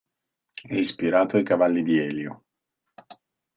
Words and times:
È 0.67 0.73
ispirato 0.73 1.37
ai 1.37 1.43
cavalli 1.43 1.83
di 1.83 1.99
Elio. 1.99 2.43